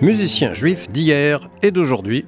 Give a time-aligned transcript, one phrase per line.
[0.00, 2.24] Musiciens juifs d'hier et d'aujourd'hui.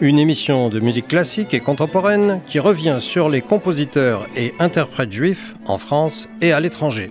[0.00, 5.54] Une émission de musique classique et contemporaine qui revient sur les compositeurs et interprètes juifs
[5.66, 7.10] en France et à l'étranger.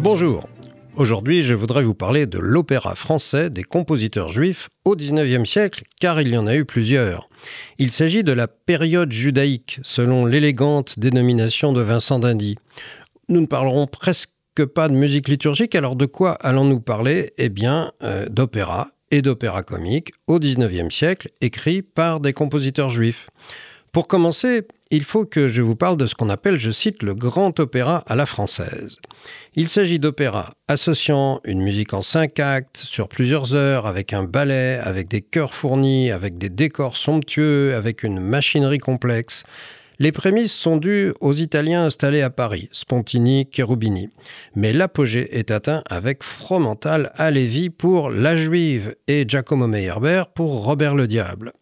[0.00, 0.48] Bonjour,
[0.96, 6.20] aujourd'hui je voudrais vous parler de l'opéra français des compositeurs juifs au XIXe siècle, car
[6.20, 7.28] il y en a eu plusieurs.
[7.78, 12.56] Il s'agit de la période judaïque, selon l'élégante dénomination de Vincent d'Indy.
[13.28, 14.30] Nous ne parlerons presque
[14.74, 17.32] pas de musique liturgique, alors de quoi allons-nous parler?
[17.38, 23.28] Eh bien, euh, d'opéra et d'opéra comique au XIXe siècle, écrit par des compositeurs juifs.
[23.96, 27.14] Pour commencer, il faut que je vous parle de ce qu'on appelle, je cite, le
[27.14, 28.98] grand opéra à la française.
[29.54, 34.78] Il s'agit d'opéras associant une musique en cinq actes, sur plusieurs heures, avec un ballet,
[34.84, 39.44] avec des chœurs fournis, avec des décors somptueux, avec une machinerie complexe.
[39.98, 44.10] Les prémices sont dues aux Italiens installés à Paris, Spontini, Cherubini.
[44.54, 50.64] Mais l'apogée est atteint avec Fromental à Lévis pour La Juive et Giacomo Meyerbeer pour
[50.64, 51.54] Robert le Diable.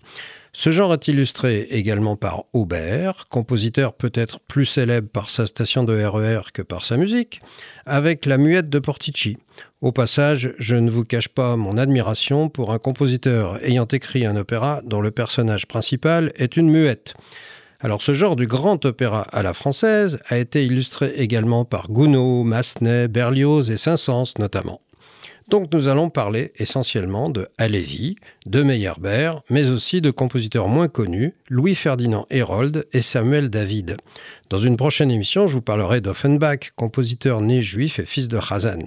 [0.57, 6.01] Ce genre est illustré également par Aubert, compositeur peut-être plus célèbre par sa station de
[6.01, 7.43] RER e que par sa musique,
[7.87, 9.37] avec la muette de Portici.
[9.81, 14.37] Au passage, je ne vous cache pas mon admiration pour un compositeur ayant écrit un
[14.37, 17.15] opéra dont le personnage principal est une muette.
[17.81, 22.47] Alors ce genre du grand opéra à la française a été illustré également par Gounod,
[22.47, 24.81] Massenet, Berlioz et Saint-Saëns notamment.
[25.49, 31.35] Donc nous allons parler essentiellement de Halévy, de Meyerbeer, mais aussi de compositeurs moins connus,
[31.49, 33.99] Louis-Ferdinand Hérold et Samuel David.
[34.49, 38.85] Dans une prochaine émission, je vous parlerai d'Offenbach, compositeur né juif et fils de Hazan.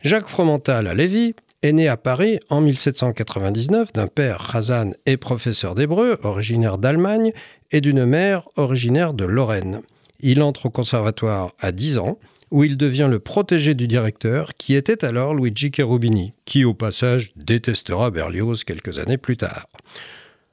[0.00, 5.74] Jacques Fromental à Lévy est né à Paris en 1799 d'un père Hazan et professeur
[5.74, 7.32] d'hébreu, originaire d'Allemagne,
[7.70, 9.82] et d'une mère originaire de Lorraine.
[10.20, 12.18] Il entre au conservatoire à 10 ans
[12.52, 17.32] où il devient le protégé du directeur, qui était alors Luigi Cherubini, qui au passage
[17.34, 19.68] détestera Berlioz quelques années plus tard.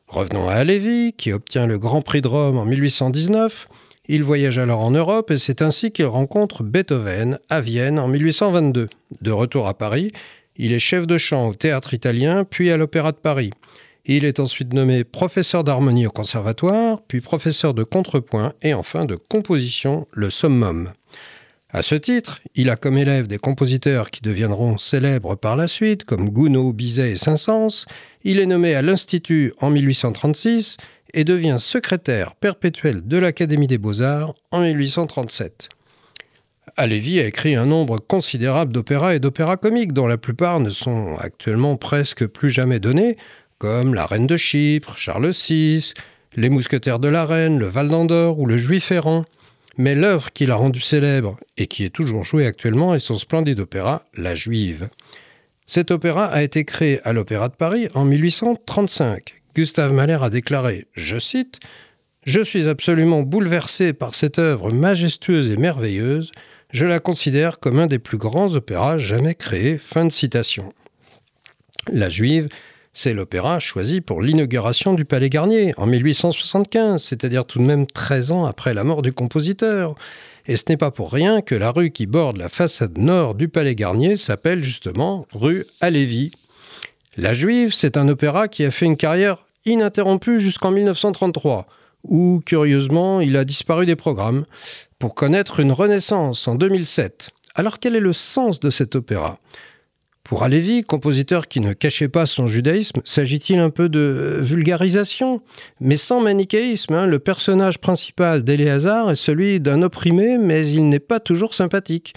[0.08, 3.68] Revenons à Alevi, qui obtient le Grand Prix de Rome en 1819.
[4.08, 8.88] Il voyage alors en Europe et c'est ainsi qu'il rencontre Beethoven à Vienne en 1822.
[9.22, 10.14] De retour à Paris,
[10.56, 13.52] il est chef de chant au théâtre italien puis à l'Opéra de Paris.
[14.06, 19.16] Il est ensuite nommé professeur d'harmonie au conservatoire, puis professeur de contrepoint et enfin de
[19.16, 20.94] composition, le summum.
[21.72, 26.04] À ce titre, il a comme élève des compositeurs qui deviendront célèbres par la suite,
[26.04, 27.86] comme Gounod, Bizet et Saint-Saëns.
[28.24, 30.78] Il est nommé à l'Institut en 1836
[31.14, 35.70] et devient secrétaire perpétuel de l'Académie des Beaux-Arts en 1837.
[36.76, 41.18] Alévi a écrit un nombre considérable d'opéras et d'opéras comiques, dont la plupart ne sont
[41.20, 43.16] actuellement presque plus jamais donnés,
[43.60, 45.94] comme La Reine de Chypre, Charles VI,
[46.36, 49.26] Les Mousquetaires de la Reine, Le Val d'Andorre ou Le Juif errant.
[49.80, 53.62] Mais l'œuvre qui l'a rendu célèbre et qui est toujours jouée actuellement est son splendide
[53.62, 54.90] opéra La Juive.
[55.68, 59.42] Cet opéra a été créé à l'Opéra de Paris en 1835.
[59.56, 61.62] Gustave Mahler a déclaré, je cite,
[62.26, 66.34] Je suis absolument bouleversé par cette œuvre majestueuse et merveilleuse.
[66.72, 69.78] Je la considère comme un des plus grands opéras jamais créés.
[69.78, 70.74] Fin de citation.
[71.90, 72.50] La Juive
[72.94, 78.32] c'est l'opéra choisi pour l'inauguration du Palais Garnier en 1875, c'est-à-dire tout de même 13
[78.32, 79.96] ans après la mort du compositeur.
[80.48, 83.48] Et ce n'est pas pour rien que la rue qui borde la façade nord du
[83.48, 86.32] Palais Garnier s'appelle justement rue Alévi.
[87.18, 91.68] La Juive, c'est un opéra qui a fait une carrière ininterrompue jusqu'en 1933,
[92.04, 94.46] où, curieusement, il a disparu des programmes,
[94.98, 97.30] pour connaître une renaissance en 2007.
[97.56, 99.38] Alors quel est le sens de cet opéra?
[100.30, 105.42] Pour Alévi, compositeur qui ne cachait pas son judaïsme, s'agit-il un peu de vulgarisation?
[105.82, 111.00] Mais sans manichéisme, hein, le personnage principal d'Éléazar est celui d'un opprimé, mais il n'est
[111.00, 112.14] pas toujours sympathique.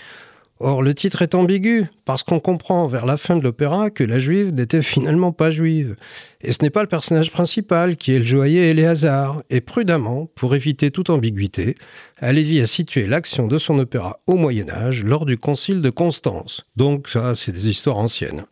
[0.64, 4.20] Or, le titre est ambigu, parce qu'on comprend vers la fin de l'opéra que la
[4.20, 5.96] juive n'était finalement pas juive.
[6.40, 9.42] Et ce n'est pas le personnage principal qui est le joaillier Éléazar.
[9.50, 11.74] Et prudemment, pour éviter toute ambiguïté,
[12.20, 16.64] Alévi a situé l'action de son opéra au Moyen Âge lors du concile de Constance.
[16.76, 18.44] Donc ça, c'est des histoires anciennes.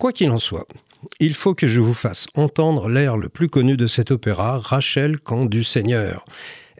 [0.00, 0.66] Quoi qu'il en soit,
[1.20, 5.20] il faut que je vous fasse entendre l'air le plus connu de cet opéra, Rachel
[5.20, 6.24] quand du Seigneur.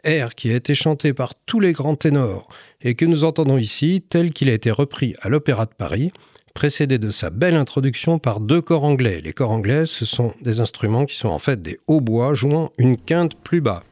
[0.03, 2.49] Air qui a été chanté par tous les grands ténors
[2.83, 6.11] et que nous entendons ici tel qu'il a été repris à l'Opéra de Paris,
[6.53, 9.21] précédé de sa belle introduction par deux corps anglais.
[9.23, 12.97] Les corps anglais, ce sont des instruments qui sont en fait des hautbois jouant une
[12.97, 13.83] quinte plus bas.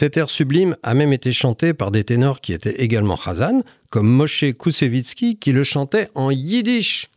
[0.00, 4.08] Cet air sublime a même été chanté par des ténors qui étaient également Khazan, comme
[4.08, 7.10] Moshe Koussevitzky qui le chantait en yiddish.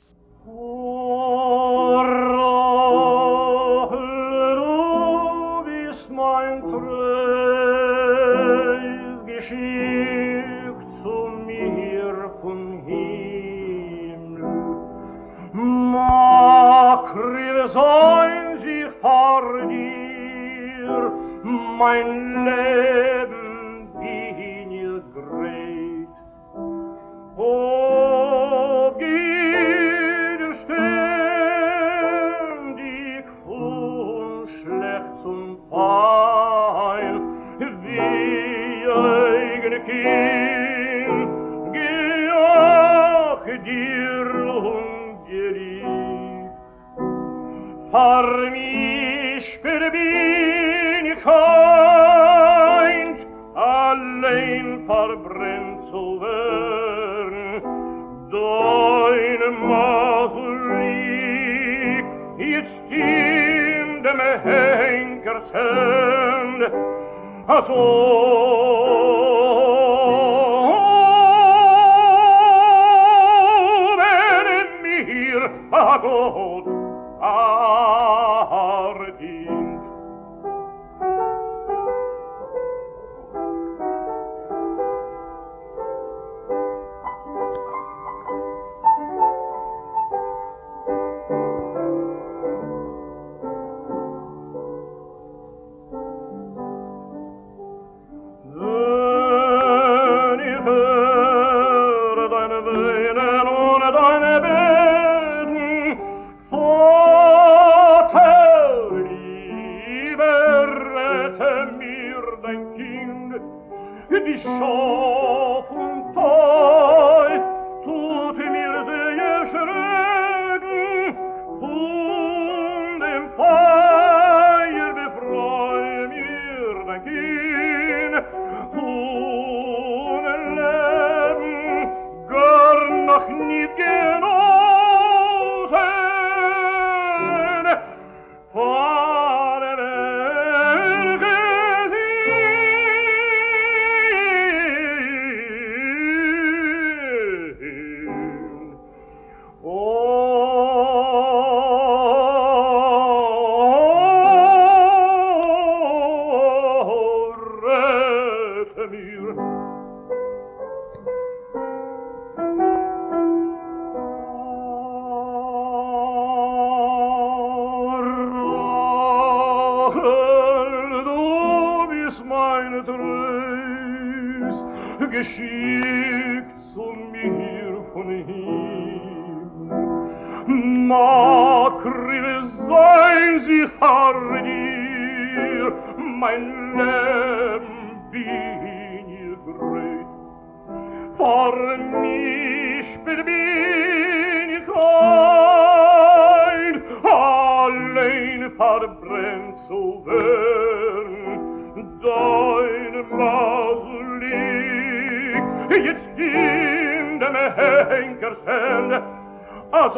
[209.73, 209.95] ad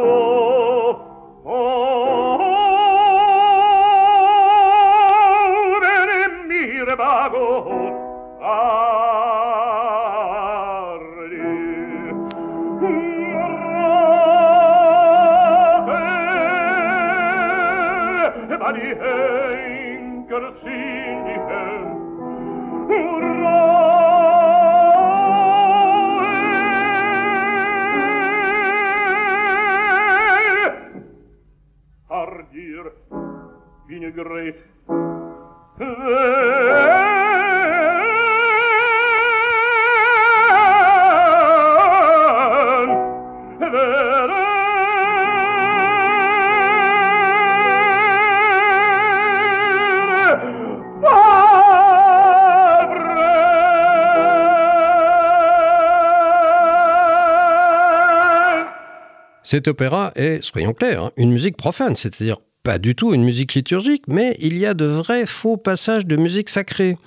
[59.46, 63.54] Cet opéra est, soyons clairs, hein, une musique profane, c'est-à-dire pas du tout une musique
[63.54, 66.98] liturgique, mais il y a de vrais faux passages de musique sacrée.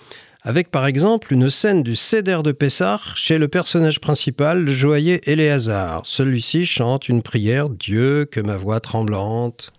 [0.43, 5.21] Avec par exemple une scène du Céder de Pessar chez le personnage principal, le joaillier
[5.25, 6.03] Éléazar.
[6.05, 9.73] Celui-ci chante une prière Dieu que ma voix tremblante.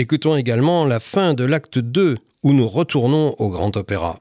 [0.00, 4.20] Écoutons également la fin de l'acte 2 où nous retournons au Grand Opéra.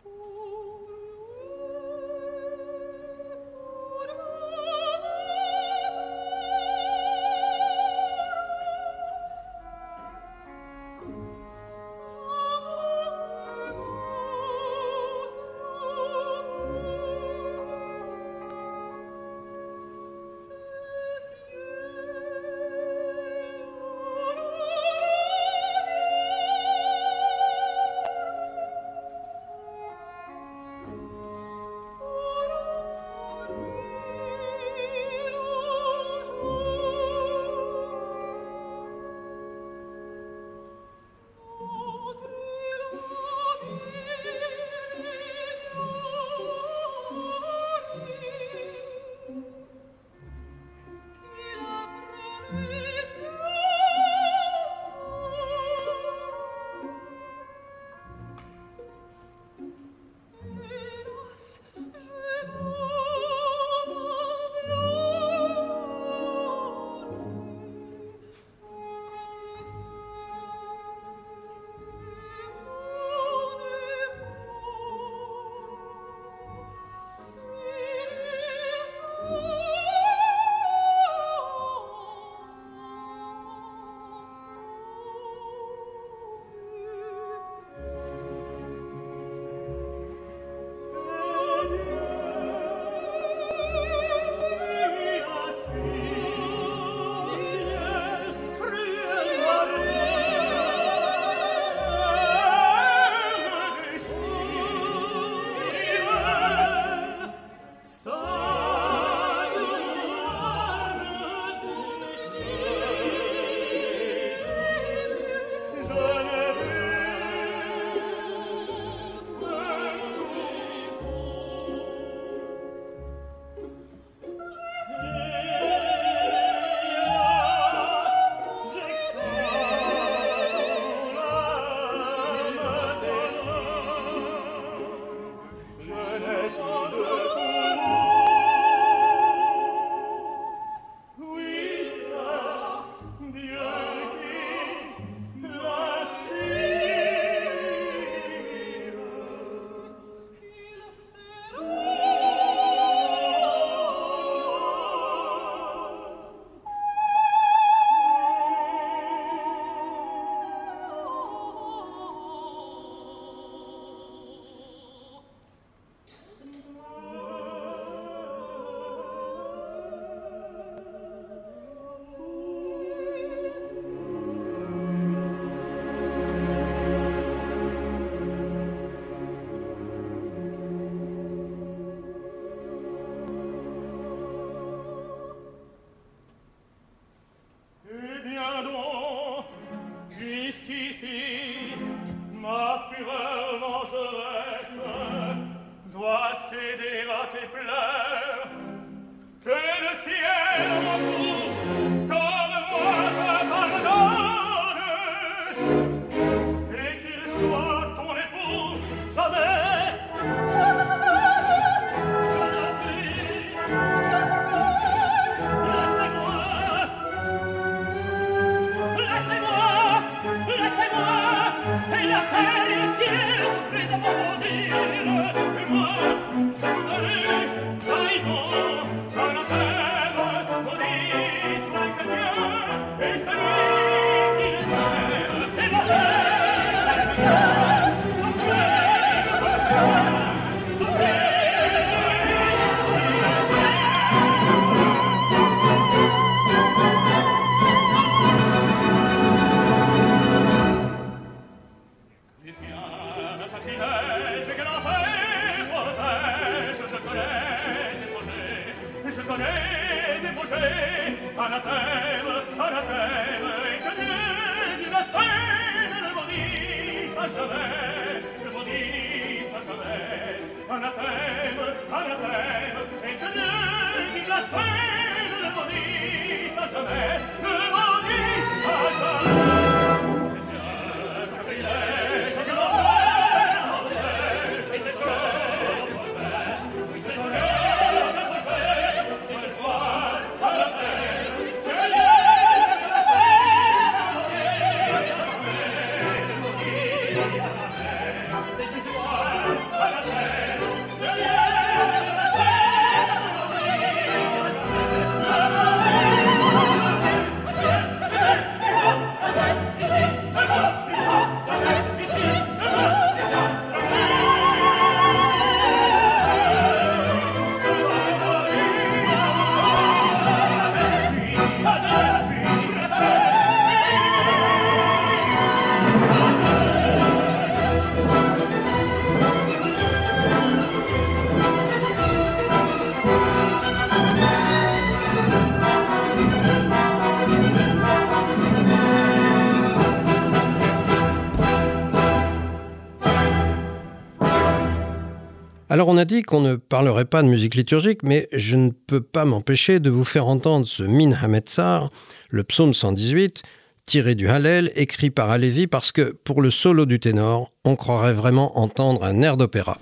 [346.67, 350.65] Parlerait pas de musique liturgique, mais je ne peux pas m'empêcher de vous faire entendre
[350.65, 351.89] ce Min Hametsar,
[352.29, 353.43] le psaume 118,
[353.85, 358.13] tiré du Hallel, écrit par Alévi, parce que pour le solo du ténor, on croirait
[358.13, 359.79] vraiment entendre un air d'opéra.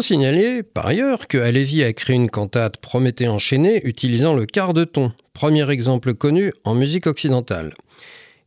[0.00, 4.72] Faut signaler, par ailleurs, que Halévy a écrit une cantate Prométhée enchaîné utilisant le quart
[4.72, 7.74] de ton, premier exemple connu en musique occidentale.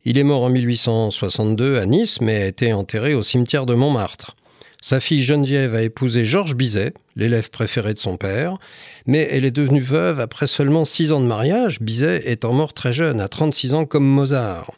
[0.04, 4.34] Il est mort en 1862 à Nice, mais a été enterré au cimetière de Montmartre.
[4.80, 8.58] Sa fille Geneviève a épousé Georges Bizet, l'élève préféré de son père,
[9.06, 12.92] mais elle est devenue veuve après seulement six ans de mariage, Bizet étant mort très
[12.92, 14.72] jeune, à 36 ans comme Mozart.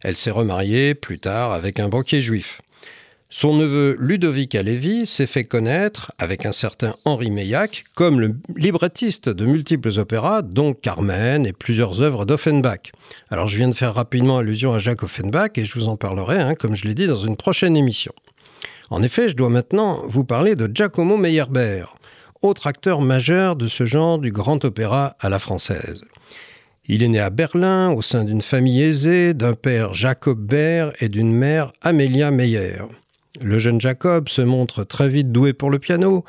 [0.00, 2.62] Elle s'est remariée plus tard avec un banquier juif.
[3.34, 9.30] Son neveu Ludovic Alévi s'est fait connaître avec un certain Henri Meillac comme le librettiste
[9.30, 12.92] de multiples opéras, dont Carmen et plusieurs œuvres d'Offenbach.
[13.30, 16.40] Alors je viens de faire rapidement allusion à Jacques Offenbach et je vous en parlerai,
[16.40, 18.12] hein, comme je l'ai dit, dans une prochaine émission.
[18.90, 21.96] En effet, je dois maintenant vous parler de Giacomo Meyerbeer,
[22.42, 26.04] autre acteur majeur de ce genre du grand opéra à la française.
[26.84, 31.08] Il est né à Berlin au sein d'une famille aisée, d'un père Jacob Baer et
[31.08, 32.82] d'une mère Amelia Meyer.
[33.40, 36.24] Le jeune Jacob se montre très vite doué pour le piano.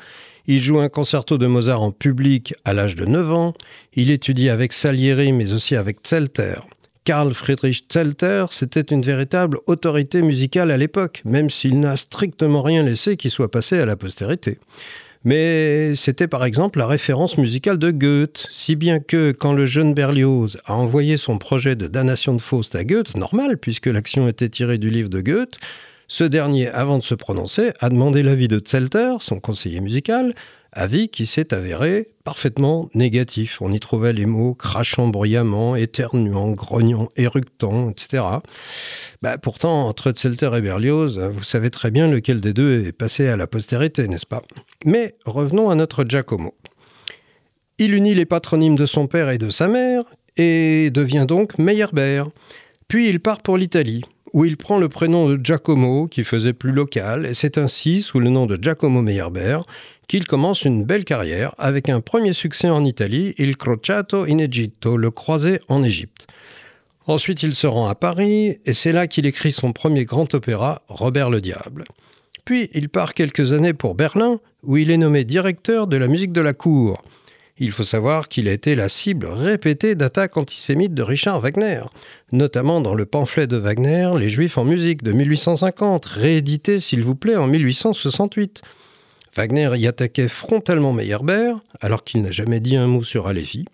[0.46, 3.54] Il joue un concerto de Mozart en public à l'âge de 9 ans.
[3.94, 6.60] Il étudie avec Salieri mais aussi avec Zelter.
[7.04, 12.82] Karl Friedrich Zelter, c'était une véritable autorité musicale à l'époque, même s'il n'a strictement rien
[12.82, 14.58] laissé qui soit passé à la postérité.
[15.24, 19.92] Mais c'était par exemple la référence musicale de Goethe, si bien que quand le jeune
[19.92, 24.48] Berlioz a envoyé son projet de damnation de Faust à Goethe, normal puisque l'action était
[24.48, 25.58] tirée du livre de Goethe,
[26.14, 30.32] ce dernier, avant de se prononcer, a demandé l'avis de Zelter, son conseiller musical,
[30.70, 33.60] avis qui s'est avéré parfaitement négatif.
[33.60, 38.22] On y trouvait les mots crachant bruyamment, éternuant, grognant, éructant, etc.
[39.22, 43.26] Bah, pourtant, entre Zelter et Berlioz, vous savez très bien lequel des deux est passé
[43.26, 44.44] à la postérité, n'est-ce pas?
[44.84, 46.54] Mais revenons à notre Giacomo.
[47.78, 50.04] Il unit les patronymes de son père et de sa mère
[50.36, 52.26] et devient donc Meyerbeer.
[52.86, 56.72] Puis il part pour l'Italie où il prend le prénom de Giacomo, qui faisait plus
[56.72, 59.60] local, et c'est ainsi, sous le nom de Giacomo Meyerbeer,
[60.08, 64.96] qu'il commence une belle carrière avec un premier succès en Italie, Il Crociato in Egitto,
[64.96, 66.26] le croisé en Égypte.
[67.06, 70.82] Ensuite, il se rend à Paris, et c'est là qu'il écrit son premier grand opéra,
[70.88, 71.84] Robert le Diable.
[72.44, 76.32] Puis, il part quelques années pour Berlin, où il est nommé directeur de la musique
[76.32, 77.04] de la cour.
[77.58, 81.82] Il faut savoir qu'il a été la cible répétée d'attaques antisémites de Richard Wagner,
[82.32, 87.14] notamment dans le pamphlet de Wagner Les Juifs en musique de 1850, réédité s'il vous
[87.14, 88.62] plaît en 1868.
[89.36, 93.66] Wagner y attaquait frontalement Meyerbeer, alors qu'il n'a jamais dit un mot sur Alévi.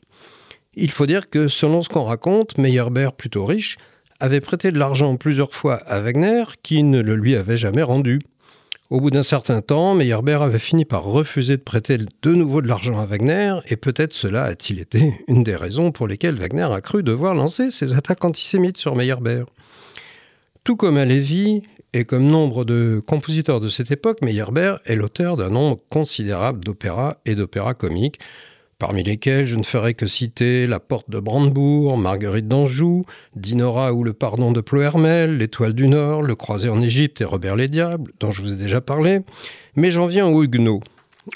[0.74, 3.78] Il faut dire que selon ce qu'on raconte, Meyerbeer, plutôt riche,
[4.20, 8.20] avait prêté de l'argent plusieurs fois à Wagner qui ne le lui avait jamais rendu.
[8.90, 12.66] Au bout d'un certain temps, Meyerbeer avait fini par refuser de prêter de nouveau de
[12.66, 16.81] l'argent à Wagner, et peut-être cela a-t-il été une des raisons pour lesquelles Wagner a
[16.81, 19.44] cru devoir lancer ses attaques antisémites sur Meyerbeer.
[20.64, 25.37] Tout comme à Lévy, et comme nombre de compositeurs de cette époque, Meyerbeer est l'auteur
[25.37, 28.18] d'un nombre considérable d'opéras et d'opéras comiques,
[28.80, 33.04] parmi lesquels je ne ferai que citer La Porte de Brandebourg, Marguerite d'Anjou,
[33.36, 37.56] Dinora ou Le Pardon de Plohermel, L'Étoile du Nord, Le Croisé en Égypte et Robert
[37.56, 39.20] les Diables, dont je vous ai déjà parlé.
[39.76, 40.80] Mais j'en viens au Huguenot,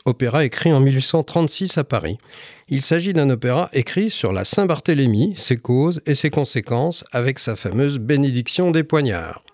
[0.07, 2.17] opéra écrit en 1836 à Paris.
[2.71, 7.57] Il s'agit d'un opéra écrit sur la Saint-Barthélemy, ses causes et ses conséquences, avec sa
[7.57, 9.45] fameuse bénédiction des poignards.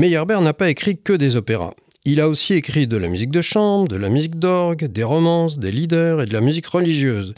[0.00, 1.74] Meyerbeer n'a pas écrit que des opéras.
[2.06, 5.58] Il a aussi écrit de la musique de chambre, de la musique d'orgue, des romances,
[5.58, 7.34] des leaders et de la musique religieuse.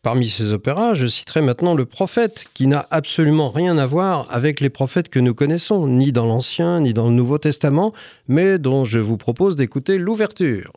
[0.00, 4.60] Parmi ces opéras, je citerai maintenant Le Prophète, qui n'a absolument rien à voir avec
[4.60, 7.92] les prophètes que nous connaissons, ni dans l'Ancien, ni dans le Nouveau Testament,
[8.28, 10.72] mais dont je vous propose d'écouter l'ouverture.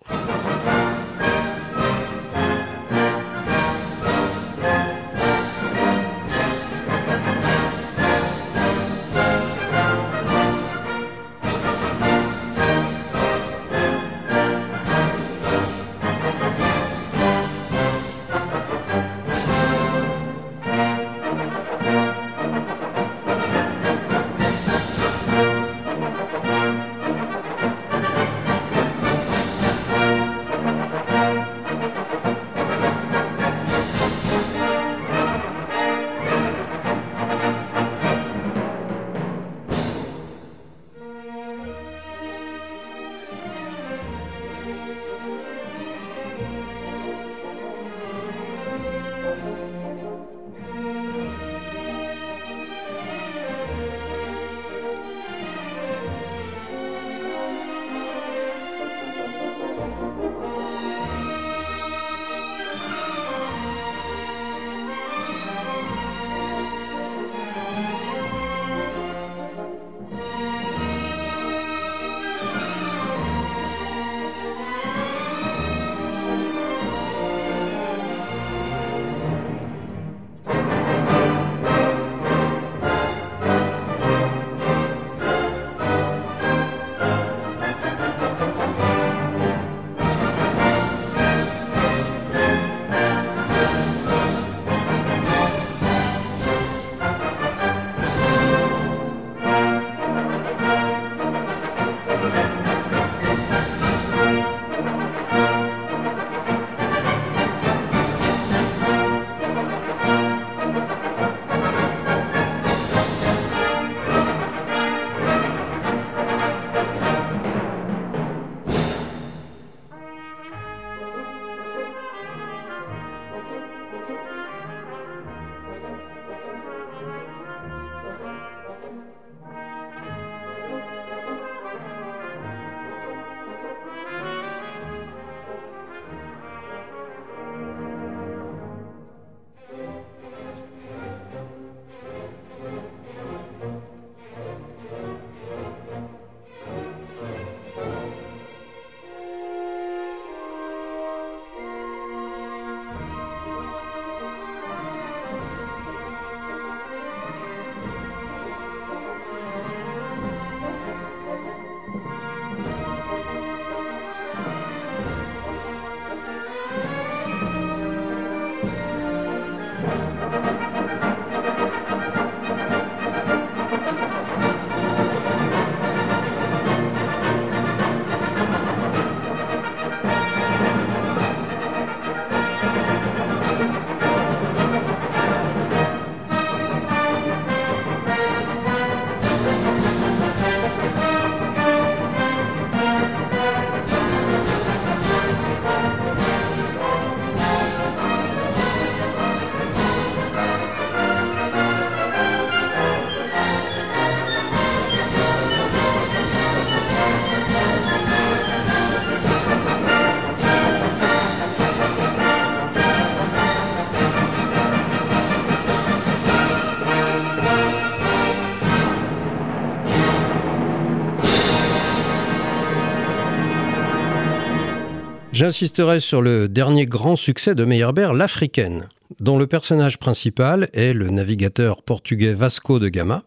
[225.40, 228.90] J'insisterai sur le dernier grand succès de Meyerbeer, l'Africaine,
[229.22, 233.24] dont le personnage principal est le navigateur portugais Vasco de Gama.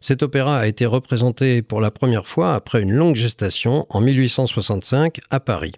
[0.00, 5.18] Cet opéra a été représenté pour la première fois après une longue gestation en 1865
[5.30, 5.72] à Paris.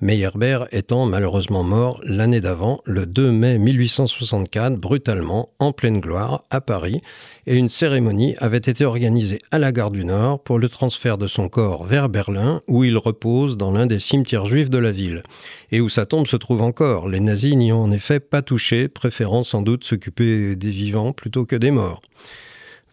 [0.00, 6.60] Meyerbeer étant malheureusement mort l'année d'avant, le 2 mai 1864, brutalement, en pleine gloire, à
[6.60, 7.00] Paris,
[7.46, 11.26] et une cérémonie avait été organisée à la gare du Nord pour le transfert de
[11.26, 15.22] son corps vers Berlin, où il repose dans l'un des cimetières juifs de la ville,
[15.70, 17.08] et où sa tombe se trouve encore.
[17.08, 21.46] Les nazis n'y ont en effet pas touché, préférant sans doute s'occuper des vivants plutôt
[21.46, 22.02] que des morts.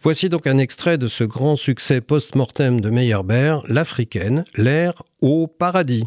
[0.02, 6.06] Voici donc un extrait de ce grand succès post-mortem de Meyerbeer, l'Africaine, l'air au paradis.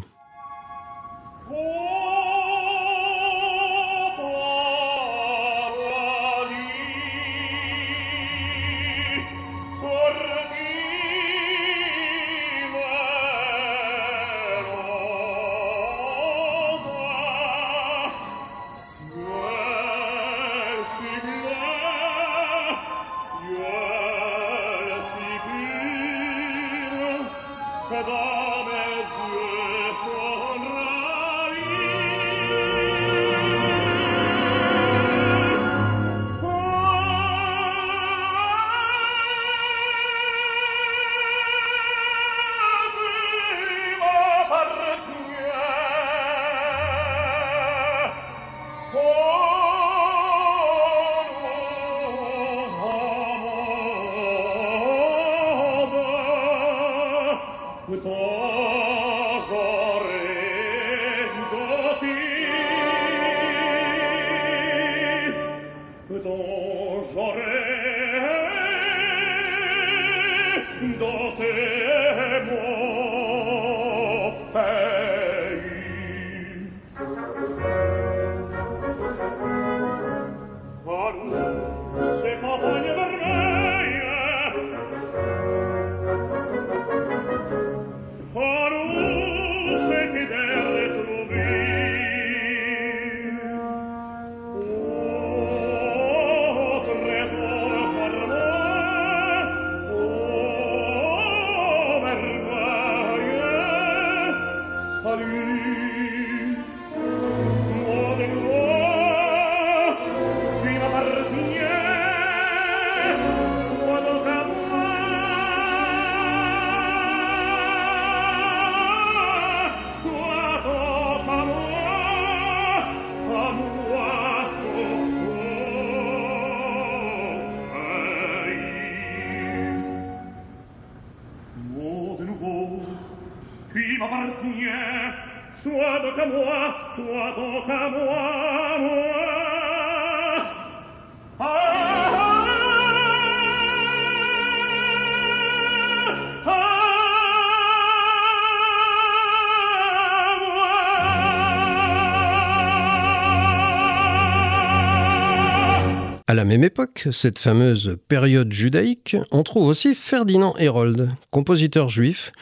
[157.10, 162.32] Cette fameuse période judaïque, on trouve aussi Ferdinand Hérold, compositeur juif,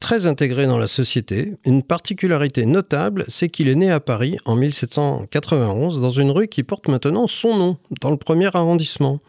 [0.00, 1.54] très intégré dans la société.
[1.64, 6.62] Une particularité notable, c'est qu'il est né à Paris en 1791 dans une rue qui
[6.62, 9.20] porte maintenant son nom, dans le premier arrondissement.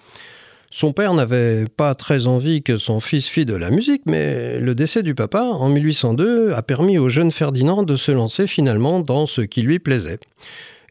[0.72, 4.76] Son père n'avait pas très envie que son fils fît de la musique, mais le
[4.76, 9.26] décès du papa en 1802 a permis au jeune Ferdinand de se lancer finalement dans
[9.26, 10.20] ce qui lui plaisait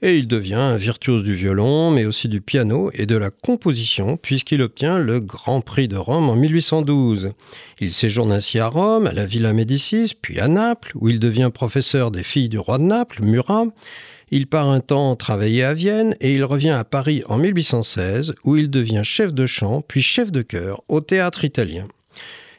[0.02, 4.16] et il devient un virtuose du violon, mais aussi du piano et de la composition,
[4.16, 7.32] puisqu'il obtient le Grand Prix de Rome en 1812.
[7.80, 11.50] Il séjourne ainsi à Rome, à la Villa Médicis, puis à Naples, où il devient
[11.52, 13.66] professeur des filles du roi de Naples, Murat.
[14.30, 18.56] Il part un temps travailler à Vienne et il revient à Paris en 1816, où
[18.56, 21.88] il devient chef de chant, puis chef de chœur au théâtre italien.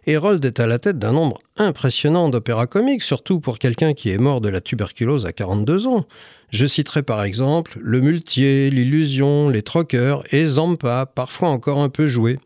[0.10, 4.18] Hérold est à la tête d'un nombre impressionnant d'opéras comiques, surtout pour quelqu'un qui est
[4.18, 6.08] mort de la tuberculose à 42 ans.
[6.50, 12.08] Je citerai par exemple Le Muletier, L'Illusion, Les Troqueurs et Zampa, parfois encore un peu
[12.08, 12.40] joué.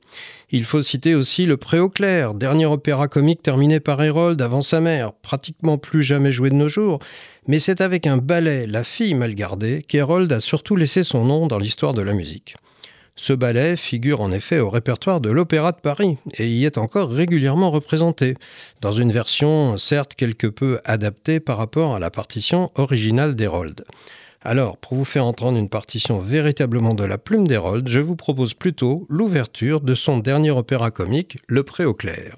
[0.51, 4.81] Il faut citer aussi Le Pré clair, dernier opéra comique terminé par Hérold avant sa
[4.81, 6.99] mère, pratiquement plus jamais joué de nos jours,
[7.47, 11.47] mais c'est avec un ballet, La fille mal gardée, qu'Hérold a surtout laissé son nom
[11.47, 12.57] dans l'histoire de la musique.
[13.15, 17.11] Ce ballet figure en effet au répertoire de l'Opéra de Paris et y est encore
[17.11, 18.35] régulièrement représenté,
[18.81, 23.85] dans une version certes quelque peu adaptée par rapport à la partition originale d'Hérold.
[24.41, 28.55] Alors, pour vous faire entendre une partition véritablement de la plume d'Hérold, je vous propose
[28.55, 32.37] plutôt l'ouverture de son dernier opéra comique, Le Pré au clair.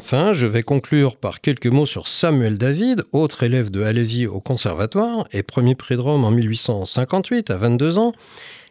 [0.00, 4.38] Enfin, je vais conclure par quelques mots sur Samuel David, autre élève de Halévy au
[4.38, 8.12] conservatoire et premier prix de Rome en 1858 à 22 ans.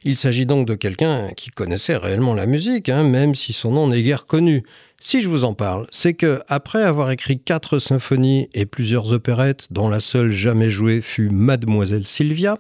[0.06, 3.88] Il s'agit donc de quelqu'un qui connaissait réellement la musique, hein, même si son nom
[3.88, 4.64] n'est guère connu.
[5.02, 9.68] Si je vous en parle, c'est que, après avoir écrit quatre symphonies et plusieurs opérettes,
[9.70, 12.58] dont la seule jamais jouée fut Mademoiselle Sylvia,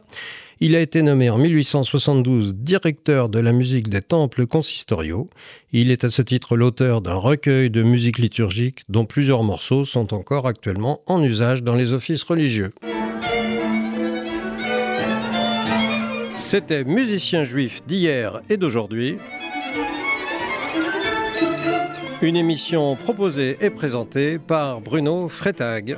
[0.59, 5.29] il a été nommé en 1872 directeur de la musique des temples consistoriaux.
[5.71, 10.13] Il est à ce titre l'auteur d'un recueil de musique liturgique dont plusieurs morceaux sont
[10.13, 12.71] encore actuellement en usage dans les offices religieux.
[16.35, 19.17] C'était Musicien juif d'hier et d'aujourd'hui.
[22.21, 25.97] Une émission proposée et présentée par Bruno Freitag.